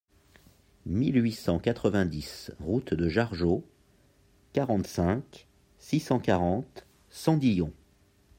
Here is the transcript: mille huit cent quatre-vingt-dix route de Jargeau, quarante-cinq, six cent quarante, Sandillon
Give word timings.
mille 0.87 1.19
huit 1.21 1.33
cent 1.33 1.59
quatre-vingt-dix 1.59 2.49
route 2.59 2.95
de 2.95 3.07
Jargeau, 3.07 3.63
quarante-cinq, 4.51 5.45
six 5.77 5.99
cent 5.99 6.17
quarante, 6.19 6.87
Sandillon 7.11 7.71